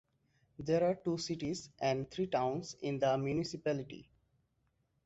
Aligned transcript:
There 0.57 0.83
are 0.83 0.95
two 0.95 1.19
cities 1.19 1.69
and 1.79 2.09
three 2.09 2.25
towns 2.25 2.75
in 2.81 2.97
the 2.97 3.15
municipality. 3.19 4.09